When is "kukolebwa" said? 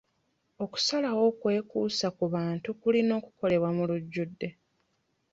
3.23-3.69